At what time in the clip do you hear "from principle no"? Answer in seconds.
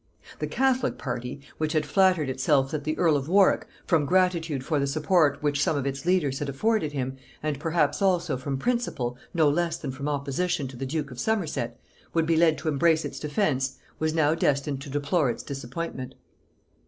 8.35-9.47